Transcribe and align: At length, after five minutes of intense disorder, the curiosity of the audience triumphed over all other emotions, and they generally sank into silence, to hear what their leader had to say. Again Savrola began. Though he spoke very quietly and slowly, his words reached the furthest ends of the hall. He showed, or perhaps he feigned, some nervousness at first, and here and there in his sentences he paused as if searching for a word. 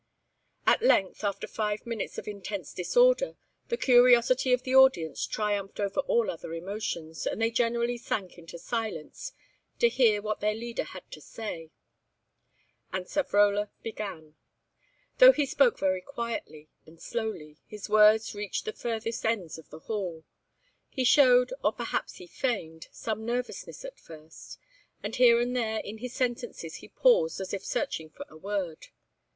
At 0.65 0.81
length, 0.81 1.23
after 1.23 1.45
five 1.47 1.85
minutes 1.85 2.17
of 2.17 2.27
intense 2.27 2.73
disorder, 2.73 3.37
the 3.67 3.77
curiosity 3.77 4.51
of 4.51 4.63
the 4.63 4.73
audience 4.73 5.27
triumphed 5.27 5.79
over 5.79 5.99
all 5.99 6.31
other 6.31 6.55
emotions, 6.55 7.27
and 7.27 7.39
they 7.39 7.51
generally 7.51 7.99
sank 7.99 8.35
into 8.39 8.57
silence, 8.57 9.31
to 9.77 9.89
hear 9.89 10.19
what 10.19 10.39
their 10.39 10.55
leader 10.55 10.85
had 10.85 11.11
to 11.11 11.21
say. 11.21 11.69
Again 12.91 13.05
Savrola 13.05 13.69
began. 13.83 14.33
Though 15.19 15.33
he 15.33 15.45
spoke 15.45 15.77
very 15.77 16.01
quietly 16.01 16.67
and 16.87 16.99
slowly, 16.99 17.59
his 17.67 17.87
words 17.87 18.33
reached 18.33 18.65
the 18.65 18.73
furthest 18.73 19.23
ends 19.23 19.59
of 19.59 19.69
the 19.69 19.81
hall. 19.81 20.23
He 20.89 21.03
showed, 21.03 21.53
or 21.63 21.73
perhaps 21.73 22.15
he 22.15 22.25
feigned, 22.25 22.87
some 22.91 23.23
nervousness 23.23 23.85
at 23.85 23.99
first, 23.99 24.57
and 25.03 25.15
here 25.15 25.39
and 25.39 25.55
there 25.55 25.77
in 25.77 25.99
his 25.99 26.15
sentences 26.15 26.77
he 26.77 26.87
paused 26.87 27.39
as 27.39 27.53
if 27.53 27.63
searching 27.63 28.09
for 28.09 28.25
a 28.29 28.35
word. 28.35 28.87